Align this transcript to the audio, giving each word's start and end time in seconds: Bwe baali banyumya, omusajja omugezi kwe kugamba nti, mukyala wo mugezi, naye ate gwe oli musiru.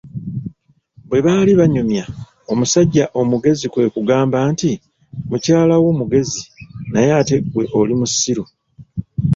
Bwe 1.07 1.23
baali 1.25 1.51
banyumya, 1.59 2.05
omusajja 2.51 3.05
omugezi 3.19 3.65
kwe 3.73 3.85
kugamba 3.93 4.37
nti, 4.51 4.71
mukyala 5.29 5.75
wo 5.83 5.91
mugezi, 5.99 6.43
naye 6.91 7.09
ate 7.19 7.35
gwe 7.51 7.65
oli 7.79 7.93
musiru. 7.99 8.43